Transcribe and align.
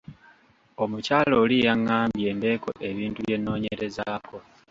Omukyala 0.83 1.33
oli 1.43 1.57
yangambye 1.67 2.29
mbeeko 2.37 2.69
ebintu 2.89 3.19
bye 3.25 3.37
nnoonyerezaako. 3.39 4.37